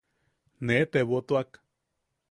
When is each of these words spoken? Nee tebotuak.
Nee 0.67 0.85
tebotuak. 0.93 1.51